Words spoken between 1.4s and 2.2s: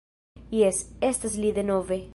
li denove